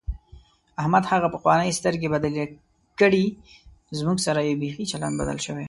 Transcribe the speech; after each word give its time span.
احمد 0.81 1.03
هغه 1.11 1.27
پخوانۍ 1.35 1.69
سترګې 1.79 2.07
بدلې 2.15 2.43
کړې، 2.99 3.25
زموږ 3.97 4.17
سره 4.25 4.39
یې 4.47 4.53
بیخي 4.61 4.85
چلند 4.91 5.15
بدل 5.21 5.37
شوی 5.45 5.55
دی. 5.59 5.59